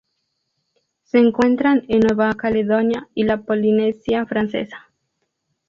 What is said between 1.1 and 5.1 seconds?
encuentran en Nueva Caledonia y la Polinesia Francesa.